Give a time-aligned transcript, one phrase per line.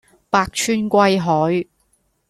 [0.31, 1.69] 百川歸海